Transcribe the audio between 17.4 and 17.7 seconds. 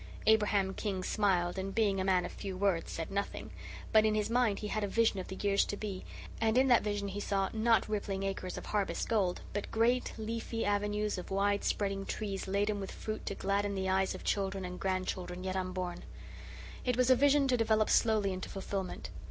to